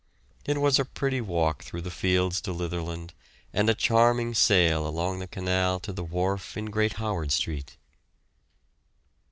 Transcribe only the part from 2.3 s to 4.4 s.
to Litherland, and a charming